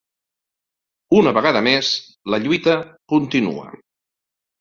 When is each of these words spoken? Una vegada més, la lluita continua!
Una 1.19 1.33
vegada 1.37 1.61
més, 1.67 1.91
la 2.35 2.39
lluita 2.45 2.79
continua! 3.15 3.67